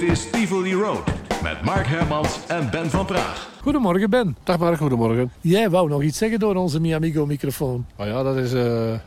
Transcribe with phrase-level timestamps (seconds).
[0.00, 1.08] Dit is Tivoli Road
[1.42, 3.55] met Mark Hermans en Ben van Praag.
[3.66, 4.36] Goedemorgen Ben.
[4.44, 5.32] Dag Mark, goedemorgen.
[5.40, 7.86] Jij wou nog iets zeggen door onze Miamigo microfoon.
[7.96, 8.60] Oh ja, dat is, uh,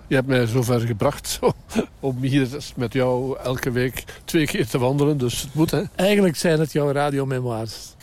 [0.07, 1.51] je hebt mij zover gebracht zo,
[1.99, 5.17] om hier met jou elke week twee keer te wandelen.
[5.17, 5.81] Dus het moet hè.
[5.95, 7.95] Eigenlijk zijn het jouw radiomemoirs.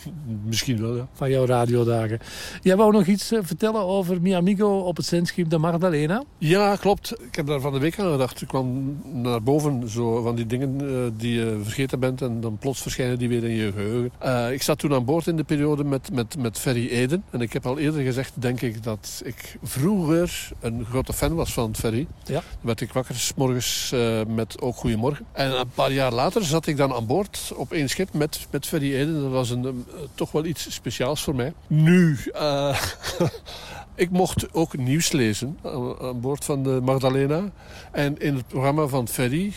[0.45, 1.07] Misschien wel, ja.
[1.13, 2.19] Van jouw radiodagen.
[2.61, 6.23] Jij wou nog iets eh, vertellen over Miamigo op het zendschip de Magdalena?
[6.37, 7.21] Ja, klopt.
[7.21, 8.41] Ik heb daar van de week aan gedacht.
[8.41, 12.57] Ik kwam naar boven zo van die dingen uh, die je vergeten bent en dan
[12.57, 14.53] plots verschijnen die weer in je geheugen.
[14.53, 17.23] Ik zat toen aan boord in de periode met, met, met Ferry Eden.
[17.29, 21.53] En ik heb al eerder gezegd, denk ik, dat ik vroeger een grote fan was
[21.53, 22.07] van Ferry.
[22.25, 22.33] Ja.
[22.33, 23.93] Dan werd ik wakker s morgens
[24.27, 25.25] met ook Goedemorgen.
[25.31, 28.65] En een paar jaar later zat ik dan aan boord op één schip met, met
[28.65, 29.21] Ferry Eden.
[29.21, 31.53] Dat was een toch wel iets speciaals voor mij.
[31.67, 32.81] Nu, uh,
[33.95, 37.43] ik mocht ook nieuws lezen aan, aan, boord van de Magdalena.
[37.91, 39.53] En in het programma van Ferry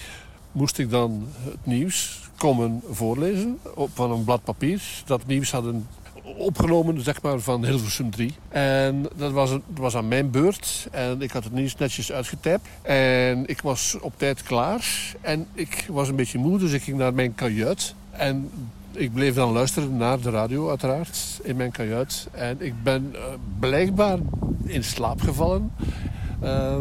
[0.52, 4.82] moest ik dan het nieuws komen voorlezen op, van een blad papier.
[5.04, 5.86] Dat nieuws hadden
[6.36, 8.34] opgenomen zeg maar, van Hilversum 3.
[8.48, 10.88] En dat was, dat was aan mijn beurt.
[10.90, 12.68] En ik had het nieuws netjes uitgetypt.
[12.82, 15.14] En ik was op tijd klaar.
[15.20, 17.94] En ik was een beetje moe, dus ik ging naar mijn kajuit.
[18.10, 18.50] En
[18.92, 22.28] ik bleef dan luisteren naar de radio uiteraard in mijn kajuit.
[22.32, 23.20] En ik ben uh,
[23.58, 24.18] blijkbaar
[24.64, 25.72] in slaap gevallen
[26.42, 26.76] uh,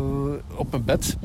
[0.56, 1.18] op mijn bed.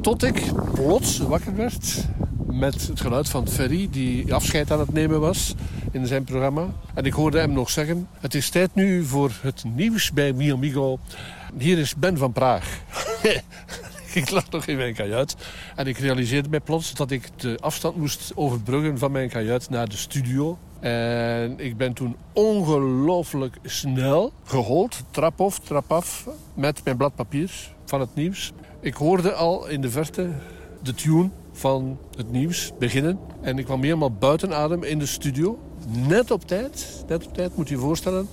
[0.00, 0.42] Tot ik
[0.74, 2.04] plots wakker werd
[2.46, 3.88] met het geluid van Ferry...
[3.90, 5.54] die afscheid aan het nemen was
[5.96, 6.66] in zijn programma.
[6.94, 8.08] En ik hoorde hem nog zeggen...
[8.20, 10.98] het is tijd nu voor het nieuws bij Mi Amigo.
[11.58, 12.80] Hier is Ben van Praag.
[14.20, 15.36] ik lag nog in mijn kajuit.
[15.76, 19.88] En ik realiseerde mij plots dat ik de afstand moest overbruggen van mijn kajuit naar
[19.88, 20.58] de studio.
[20.80, 27.74] En ik ben toen ongelooflijk snel gehold, trap af, trap af, met mijn blad papier
[27.84, 28.52] van het nieuws.
[28.80, 30.30] Ik hoorde al in de verte
[30.82, 33.18] de tune van het nieuws beginnen.
[33.40, 35.58] En ik kwam helemaal buiten adem in de studio.
[35.88, 38.28] Net op tijd, net op tijd moet je je voorstellen.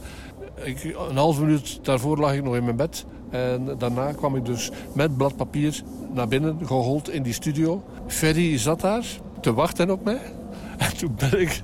[0.64, 3.06] Ik, een halve minuut daarvoor lag ik nog in mijn bed.
[3.30, 5.82] En daarna kwam ik dus met blad papier
[6.14, 7.84] naar binnen gehold in die studio.
[8.08, 9.06] Ferry zat daar
[9.42, 10.22] te wachten op mij.
[10.78, 11.64] En toen ben ik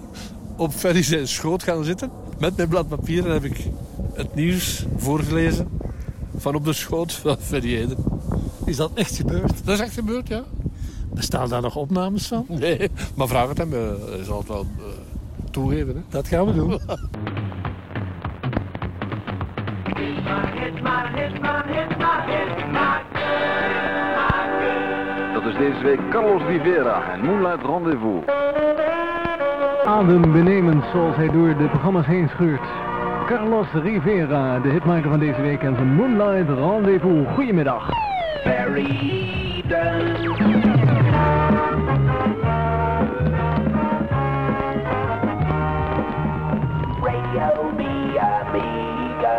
[0.56, 2.10] op Ferry zijn schoot gaan zitten.
[2.38, 3.70] Met mijn blad papier en heb ik
[4.12, 5.68] het nieuws voorgelezen.
[6.36, 7.96] Van op de schoot van Ferry Eden.
[8.64, 9.52] Is dat echt gebeurd?
[9.64, 10.44] Dat is echt gebeurd, ja.
[11.14, 12.46] Bestaan daar nog opnames van?
[12.48, 13.72] Nee, maar vraag het hem.
[13.72, 14.84] Hij zal het wel uh,
[15.50, 15.94] toegeven.
[15.94, 16.00] Hè?
[16.08, 16.78] Dat gaan we doen.
[25.34, 28.24] Dat is deze week Carlos Rivera en Moonlight Rendezvous.
[29.84, 32.60] Adembenemend zoals hij door de programma's heen scheurt.
[33.26, 37.26] Carlos Rivera, de hitmaker van deze week en zijn Moonlight Rendezvous.
[37.34, 37.88] Goedemiddag.
[47.36, 49.36] Radio Mi Amigo.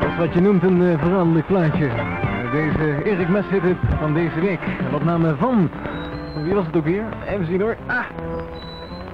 [0.00, 1.90] Dat is wat je noemt een uh, veranderlijk plaatje.
[2.52, 3.62] Deze Erik Meshit
[4.00, 4.60] van deze week.
[4.88, 5.70] Een opname van...
[6.42, 7.04] Wie was het ook weer?
[7.28, 7.76] Even zien hoor.
[7.86, 7.96] Ah!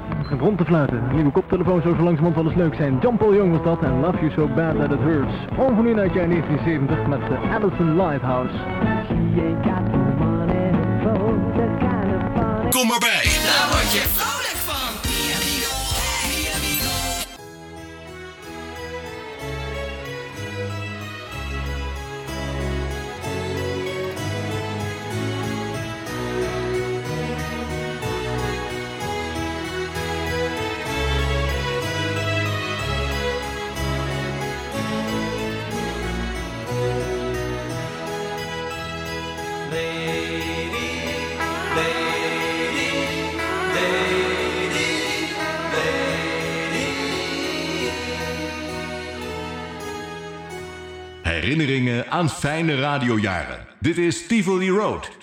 [0.08, 1.02] Het begint rond te fluiten.
[1.08, 2.98] Een nieuwe koptelefoon zou zo langzamerhand wel eens leuk zijn.
[3.00, 5.34] John Paul Young was dat en Love You So Bad That It Hurts.
[5.56, 8.54] Ongeveer uit jaar 1970 met de Allison Lighthouse.
[12.70, 13.24] Kom maar bij.
[13.24, 14.39] Daar word je
[51.40, 53.66] Herinneringen aan fijne radiojaren.
[53.78, 55.19] Dit is Tivoli Road.